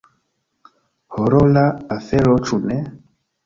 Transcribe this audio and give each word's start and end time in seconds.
Horora 1.25 1.67
afero, 1.99 2.37
ĉu 2.49 2.63
ne? 2.69 2.83